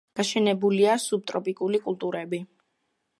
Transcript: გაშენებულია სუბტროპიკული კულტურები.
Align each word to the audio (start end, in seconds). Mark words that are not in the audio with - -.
გაშენებულია 0.19 0.95
სუბტროპიკული 1.03 1.81
კულტურები. 1.87 2.41